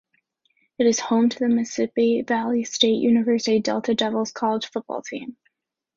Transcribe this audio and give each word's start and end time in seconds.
It 0.79 0.87
is 0.87 0.99
home 0.99 1.29
to 1.29 1.37
the 1.37 1.47
Mississippi 1.47 2.23
Valley 2.23 2.63
State 2.63 3.03
University 3.03 3.59
Delta 3.59 3.93
Devils 3.93 4.31
college 4.31 4.65
football 4.71 5.03
team. 5.03 5.37